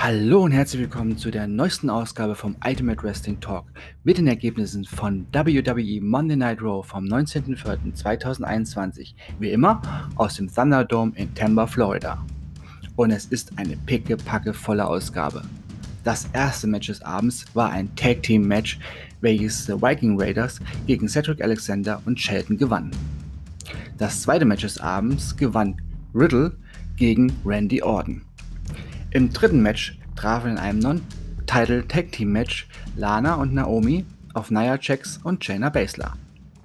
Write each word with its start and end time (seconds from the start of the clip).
Hallo 0.00 0.44
und 0.44 0.52
herzlich 0.52 0.82
willkommen 0.82 1.18
zu 1.18 1.32
der 1.32 1.48
neuesten 1.48 1.90
Ausgabe 1.90 2.36
vom 2.36 2.54
Ultimate 2.64 3.02
Wrestling 3.02 3.40
Talk 3.40 3.64
mit 4.04 4.16
den 4.16 4.28
Ergebnissen 4.28 4.84
von 4.84 5.26
WWE 5.32 6.00
Monday 6.00 6.36
Night 6.36 6.62
Raw 6.62 6.86
vom 6.86 7.06
19.04.2021. 7.06 9.14
Wie 9.40 9.50
immer 9.50 9.82
aus 10.14 10.36
dem 10.36 10.54
Thunderdome 10.54 11.10
in 11.16 11.34
Tampa, 11.34 11.66
Florida. 11.66 12.24
Und 12.94 13.10
es 13.10 13.26
ist 13.26 13.58
eine 13.58 13.76
picke-packe 13.76 14.54
volle 14.54 14.86
Ausgabe. 14.86 15.42
Das 16.04 16.28
erste 16.32 16.68
Match 16.68 16.86
des 16.86 17.02
Abends 17.02 17.44
war 17.54 17.70
ein 17.70 17.92
Tag 17.96 18.22
Team 18.22 18.46
Match, 18.46 18.78
welches 19.20 19.66
The 19.66 19.82
Viking 19.82 20.16
Raiders 20.18 20.60
gegen 20.86 21.08
Cedric 21.08 21.42
Alexander 21.42 22.00
und 22.06 22.20
Shelton 22.20 22.56
gewann. 22.56 22.92
Das 23.96 24.22
zweite 24.22 24.44
Match 24.44 24.62
des 24.62 24.78
Abends 24.78 25.36
gewann 25.36 25.82
Riddle 26.14 26.56
gegen 26.94 27.32
Randy 27.44 27.82
Orton. 27.82 28.27
Im 29.10 29.32
dritten 29.32 29.62
Match 29.62 29.98
trafen 30.16 30.50
in 30.50 30.58
einem 30.58 30.80
Non-Title 30.80 31.88
Tag 31.88 32.12
Team 32.12 32.30
Match 32.30 32.68
Lana 32.94 33.36
und 33.36 33.54
Naomi 33.54 34.04
auf 34.34 34.50
Nia 34.50 34.78
Jax 34.78 35.18
und 35.24 35.42
Shayna 35.42 35.70
Baszler. 35.70 36.12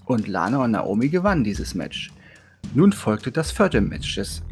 Und 0.04 0.28
Lana 0.28 0.62
und 0.62 0.72
Naomi 0.72 1.08
gewannen 1.08 1.46
dieses 1.46 1.74
Match. 1.74 2.12
Nun 2.74 2.92
folgte 2.92 3.32
das 3.32 3.50
vierte 3.50 3.80
Match 3.80 4.16
des 4.16 4.44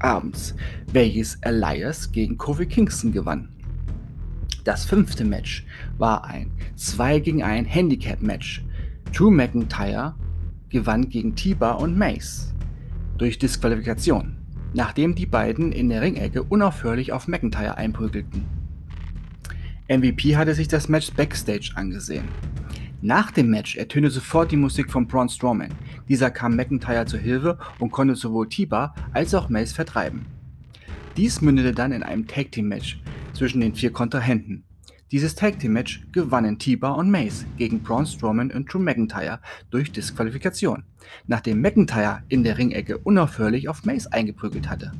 Abends, 0.00 0.54
welches 0.92 1.36
Elias 1.40 2.12
gegen 2.12 2.36
Kofi 2.36 2.66
Kingston 2.66 3.10
gewann. 3.10 3.48
Das 4.64 4.84
fünfte 4.84 5.24
Match 5.24 5.64
war 5.96 6.24
ein 6.24 6.50
2 6.76 7.20
gegen 7.20 7.42
1 7.42 7.66
Handicap 7.74 8.20
Match. 8.20 8.62
Drew 9.14 9.30
McIntyre 9.30 10.14
gewann 10.68 11.08
gegen 11.08 11.34
Tiba 11.34 11.72
und 11.72 11.96
Mace 11.96 12.52
durch 13.16 13.38
Disqualifikation 13.38 14.39
nachdem 14.74 15.14
die 15.14 15.26
beiden 15.26 15.72
in 15.72 15.88
der 15.88 16.02
Ringecke 16.02 16.42
unaufhörlich 16.42 17.12
auf 17.12 17.28
McIntyre 17.28 17.76
einprügelten. 17.76 18.44
MVP 19.88 20.36
hatte 20.36 20.54
sich 20.54 20.68
das 20.68 20.88
Match 20.88 21.12
backstage 21.12 21.72
angesehen. 21.74 22.28
Nach 23.02 23.30
dem 23.30 23.50
Match 23.50 23.76
ertönte 23.76 24.10
sofort 24.10 24.52
die 24.52 24.56
Musik 24.56 24.90
von 24.90 25.06
Braun 25.06 25.28
Strowman. 25.28 25.74
Dieser 26.08 26.30
kam 26.30 26.54
McIntyre 26.54 27.06
zur 27.06 27.18
Hilfe 27.18 27.58
und 27.78 27.90
konnte 27.90 28.14
sowohl 28.14 28.48
Tiba 28.48 28.94
als 29.12 29.34
auch 29.34 29.48
Mace 29.48 29.72
vertreiben. 29.72 30.26
Dies 31.16 31.40
mündete 31.40 31.72
dann 31.72 31.92
in 31.92 32.02
einem 32.02 32.26
Tag 32.26 32.52
Team 32.52 32.68
Match 32.68 33.00
zwischen 33.32 33.60
den 33.60 33.74
vier 33.74 33.92
Kontrahenten. 33.92 34.64
Dieses 35.12 35.34
Tag 35.34 35.58
Team 35.58 35.72
Match 35.72 36.06
gewannen 36.12 36.56
Tiba 36.60 36.90
und 36.90 37.10
Mace 37.10 37.44
gegen 37.56 37.82
Braun 37.82 38.06
Strowman 38.06 38.52
und 38.52 38.72
Drew 38.72 38.78
McIntyre 38.78 39.40
durch 39.70 39.90
Disqualifikation, 39.90 40.84
nachdem 41.26 41.60
McIntyre 41.60 42.22
in 42.28 42.44
der 42.44 42.58
Ringecke 42.58 42.96
unaufhörlich 42.98 43.68
auf 43.68 43.84
Mace 43.84 44.06
eingeprügelt 44.06 44.70
hatte. 44.70 44.92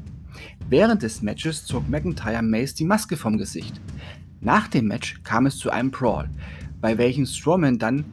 Während 0.69 1.05
des 1.05 1.23
Matches 1.23 1.65
zog 1.65 1.89
McIntyre 1.89 2.43
Mace 2.43 2.75
die 2.75 2.85
Maske 2.85 3.17
vom 3.17 3.39
Gesicht. 3.39 3.81
Nach 4.41 4.67
dem 4.67 4.89
Match 4.89 5.23
kam 5.23 5.47
es 5.47 5.59
zu 5.59 5.71
einem 5.71 5.93
Brawl, 5.93 6.29
bei 6.81 6.99
welchem 6.99 7.25
Strowman 7.25 7.79
dann 7.79 8.05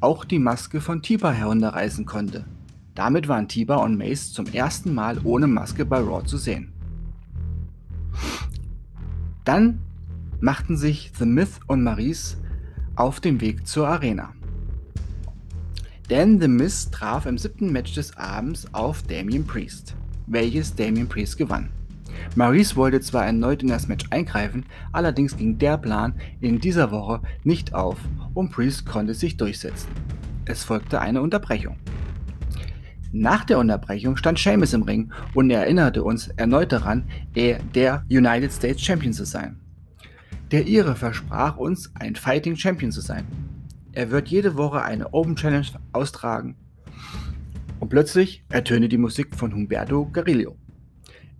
auch 0.00 0.24
die 0.24 0.40
Maske 0.40 0.80
von 0.80 1.02
Tiba 1.02 1.30
herunterreißen 1.30 2.04
konnte. 2.04 2.46
Damit 2.96 3.28
waren 3.28 3.46
Tiba 3.46 3.76
und 3.76 3.96
Mace 3.96 4.32
zum 4.32 4.46
ersten 4.46 4.92
Mal 4.92 5.20
ohne 5.22 5.46
Maske 5.46 5.84
bei 5.84 5.98
Raw 5.98 6.24
zu 6.24 6.36
sehen. 6.36 6.72
Dann 9.44 9.78
machten 10.40 10.76
sich 10.76 11.12
The 11.18 11.26
Myth 11.26 11.60
und 11.66 11.82
Maurice 11.82 12.36
auf 12.96 13.20
den 13.20 13.40
Weg 13.40 13.66
zur 13.66 13.88
Arena. 13.88 14.32
Denn 16.10 16.40
The 16.40 16.48
Myth 16.48 16.92
traf 16.92 17.26
im 17.26 17.38
siebten 17.38 17.72
Match 17.72 17.94
des 17.94 18.16
Abends 18.16 18.66
auf 18.72 19.02
Damien 19.02 19.46
Priest, 19.46 19.96
welches 20.26 20.74
Damien 20.74 21.08
Priest 21.08 21.38
gewann. 21.38 21.70
Maurice 22.36 22.76
wollte 22.76 23.00
zwar 23.00 23.26
erneut 23.26 23.62
in 23.62 23.68
das 23.68 23.88
Match 23.88 24.04
eingreifen, 24.10 24.66
allerdings 24.92 25.36
ging 25.36 25.58
der 25.58 25.78
Plan 25.78 26.14
in 26.40 26.60
dieser 26.60 26.90
Woche 26.90 27.20
nicht 27.42 27.74
auf 27.74 27.96
und 28.34 28.50
Priest 28.50 28.86
konnte 28.86 29.14
sich 29.14 29.36
durchsetzen. 29.36 29.88
Es 30.44 30.64
folgte 30.64 31.00
eine 31.00 31.22
Unterbrechung. 31.22 31.76
Nach 33.12 33.44
der 33.44 33.58
Unterbrechung 33.58 34.16
stand 34.16 34.40
Sheamus 34.40 34.72
im 34.72 34.82
Ring 34.82 35.12
und 35.34 35.48
er 35.48 35.60
erinnerte 35.60 36.02
uns 36.02 36.28
erneut 36.28 36.72
daran, 36.72 37.04
er 37.34 37.60
der 37.74 38.04
United 38.10 38.52
States 38.52 38.82
Champion 38.82 39.12
zu 39.12 39.24
sein. 39.24 39.60
Der 40.50 40.66
Ire 40.66 40.96
versprach 40.96 41.56
uns, 41.56 41.90
ein 41.94 42.16
Fighting 42.16 42.56
Champion 42.56 42.92
zu 42.92 43.00
sein. 43.00 43.26
Er 43.92 44.10
wird 44.10 44.28
jede 44.28 44.56
Woche 44.56 44.82
eine 44.82 45.12
Open 45.14 45.36
Challenge 45.36 45.66
austragen. 45.92 46.56
Und 47.80 47.88
plötzlich 47.88 48.44
ertönte 48.48 48.88
die 48.88 48.98
Musik 48.98 49.34
von 49.36 49.52
Humberto 49.52 50.08
Garillo. 50.12 50.56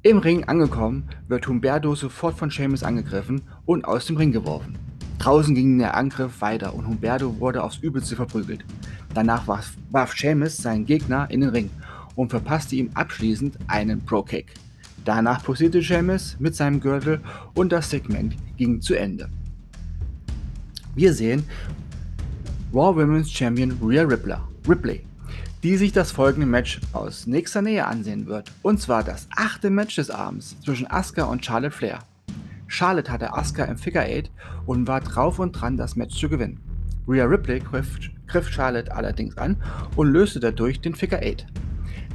Im 0.02 0.18
Ring 0.18 0.44
angekommen, 0.44 1.08
wird 1.28 1.46
Humberto 1.48 1.94
sofort 1.94 2.36
von 2.36 2.50
Seamus 2.50 2.82
angegriffen 2.82 3.42
und 3.64 3.84
aus 3.86 4.06
dem 4.06 4.16
Ring 4.16 4.32
geworfen. 4.32 4.78
Draußen 5.18 5.54
ging 5.54 5.78
der 5.78 5.96
Angriff 5.96 6.42
weiter 6.42 6.74
und 6.74 6.86
Humberto 6.86 7.40
wurde 7.40 7.62
aufs 7.62 7.78
Übelste 7.78 8.14
verprügelt. 8.14 8.64
Danach 9.14 9.48
warf, 9.48 9.72
warf 9.90 10.12
Seamus 10.12 10.58
seinen 10.58 10.84
Gegner 10.84 11.30
in 11.30 11.40
den 11.40 11.50
Ring 11.50 11.70
und 12.16 12.30
verpasste 12.30 12.76
ihm 12.76 12.90
abschließend 12.94 13.56
einen 13.66 14.04
Pro-Kick. 14.04 14.52
Danach 15.04 15.42
posierte 15.42 15.82
Seamus 15.82 16.36
mit 16.38 16.54
seinem 16.54 16.80
Gürtel 16.80 17.20
und 17.54 17.72
das 17.72 17.90
Segment 17.90 18.36
ging 18.56 18.80
zu 18.80 18.94
Ende. 18.94 19.28
Wir 20.94 21.12
sehen 21.12 21.44
Raw 22.72 22.96
Women's 22.96 23.30
Champion 23.30 23.78
Rhea 23.82 24.02
Rippler, 24.02 24.48
Ripley, 24.66 25.04
die 25.62 25.76
sich 25.76 25.92
das 25.92 26.10
folgende 26.10 26.46
Match 26.46 26.80
aus 26.92 27.26
nächster 27.26 27.62
Nähe 27.62 27.86
ansehen 27.86 28.26
wird. 28.26 28.50
Und 28.62 28.80
zwar 28.80 29.04
das 29.04 29.28
achte 29.36 29.70
Match 29.70 29.96
des 29.96 30.10
Abends 30.10 30.56
zwischen 30.64 30.90
Asuka 30.90 31.24
und 31.24 31.44
Charlotte 31.44 31.74
Flair. 31.74 31.98
Charlotte 32.66 33.12
hatte 33.12 33.34
Asuka 33.34 33.64
im 33.64 33.76
Figure 33.76 34.04
8 34.04 34.30
und 34.66 34.88
war 34.88 35.00
drauf 35.00 35.38
und 35.38 35.52
dran, 35.52 35.76
das 35.76 35.96
Match 35.96 36.18
zu 36.18 36.28
gewinnen. 36.28 36.60
Rhea 37.06 37.24
Ripley 37.24 37.60
griff, 37.60 37.98
griff 38.26 38.48
Charlotte 38.48 38.94
allerdings 38.94 39.36
an 39.36 39.56
und 39.96 40.12
löste 40.12 40.40
dadurch 40.40 40.80
den 40.80 40.94
Figure 40.94 41.20
8. 41.20 41.46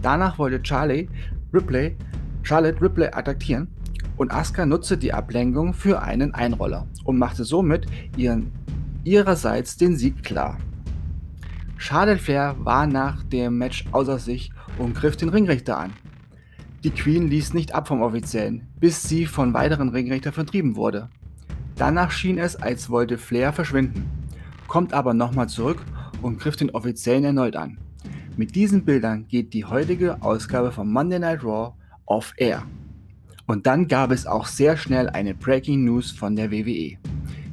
Danach 0.02 0.40
wollte 0.40 0.62
Charlie 0.64 1.08
Ripley 1.54 1.96
Charlotte 2.44 2.82
Ripley 2.82 3.10
attackieren 3.12 3.68
und 4.18 4.32
Asuka 4.32 4.66
nutzte 4.66 4.98
die 4.98 5.14
Ablenkung 5.14 5.74
für 5.74 6.02
einen 6.02 6.34
Einroller 6.34 6.88
und 7.04 7.18
machte 7.18 7.44
somit 7.44 7.86
ihren, 8.18 8.52
ihrerseits 9.04 9.78
den 9.78 9.96
Sieg 9.96 10.24
klar. 10.24 10.58
Charlotte 11.78 12.20
Flair 12.20 12.56
war 12.60 12.88
nach 12.88 13.24
dem 13.24 13.58
Match 13.58 13.86
außer 13.92 14.20
sich 14.20 14.52
und 14.78 14.96
griff 14.96 15.16
den 15.16 15.30
Ringrichter 15.30 15.78
an. 15.78 15.94
Die 16.84 16.92
Queen 16.92 17.30
ließ 17.30 17.54
nicht 17.54 17.74
ab 17.74 17.88
vom 17.88 18.02
Offiziellen, 18.02 18.68
bis 18.80 19.04
sie 19.04 19.26
von 19.26 19.54
weiteren 19.54 19.90
Ringrichtern 19.90 20.34
vertrieben 20.34 20.76
wurde. 20.76 21.10
Danach 21.76 22.12
schien 22.12 22.38
es, 22.38 22.58
als 22.58 22.90
wollte 22.90 23.18
Flair 23.18 23.54
verschwinden, 23.54 24.10
kommt 24.68 24.94
aber 24.94 25.14
nochmal 25.14 25.48
zurück 25.48 25.82
und 26.22 26.40
griff 26.40 26.58
den 26.58 26.72
Offiziellen 26.72 27.24
erneut 27.24 27.56
an. 27.56 27.78
Mit 28.36 28.56
diesen 28.56 28.84
Bildern 28.84 29.28
geht 29.28 29.54
die 29.54 29.66
heutige 29.66 30.22
Ausgabe 30.22 30.72
von 30.72 30.92
Monday 30.92 31.20
Night 31.20 31.44
Raw 31.44 31.74
off-air. 32.10 32.64
Und 33.48 33.66
dann 33.66 33.88
gab 33.88 34.12
es 34.12 34.28
auch 34.28 34.46
sehr 34.46 34.78
schnell 34.78 35.10
eine 35.10 35.34
Breaking 35.34 35.86
News 35.86 36.12
von 36.12 36.36
der 36.36 36.52
WWE. 36.52 36.98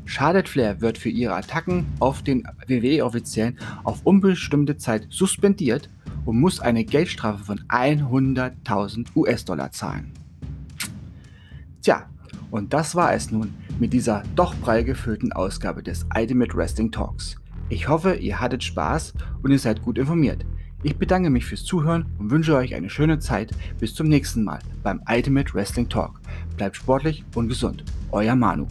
Charlotte 0.05 0.51
Flair 0.51 0.81
wird 0.81 0.99
für 0.99 1.09
ihre 1.09 1.35
Attacken 1.35 1.87
auf 2.01 2.23
den 2.23 2.47
WWE-Offiziellen 2.67 3.59
auf 3.85 4.01
unbestimmte 4.05 4.77
Zeit 4.77 5.07
suspendiert 5.11 5.89
und 6.25 6.41
muss 6.41 6.61
eine 6.61 6.85
Geldstrafe 6.85 7.45
von 7.45 7.61
100.000 7.69 9.07
US-Dollar 9.17 9.73
zahlen. 9.73 10.13
Tja, 11.83 12.09
und 12.51 12.73
das 12.73 12.95
war 12.95 13.15
es 13.15 13.31
nun 13.31 13.55
mit 13.79 13.93
dieser 13.93 14.23
doch 14.35 14.55
prall 14.61 14.85
gefüllten 14.85 15.33
Ausgabe 15.33 15.83
des 15.83 16.07
Ultimate 16.15 16.55
Wrestling 16.57 16.91
Talks. 16.91 17.37
Ich 17.69 17.89
hoffe, 17.89 18.15
ihr 18.15 18.41
hattet 18.41 18.63
Spaß 18.63 19.15
und 19.43 19.51
ihr 19.51 19.59
seid 19.59 19.83
gut 19.83 19.99
informiert. 19.99 20.45
Ich 20.83 20.97
bedanke 20.97 21.31
mich 21.31 21.47
fürs 21.47 21.65
Zuhören 21.65 22.07
und 22.19 22.31
wünsche 22.31 22.55
euch 22.55 22.75
eine 22.75 22.91
schöne 22.91 23.19
Zeit. 23.19 23.53
Bis 23.81 23.95
zum 23.95 24.09
nächsten 24.09 24.45
Mal 24.45 24.61
beim 24.83 25.01
Ultimate 25.09 25.53
Wrestling 25.55 25.89
Talk. 25.89 26.21
Bleibt 26.57 26.77
sportlich 26.77 27.25
und 27.35 27.49
gesund. 27.49 27.83
Euer 28.13 28.37
Manu. 28.37 28.67